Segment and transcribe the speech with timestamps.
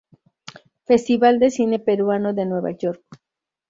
[0.87, 3.03] Festival de Cine Peruano de Nueva York.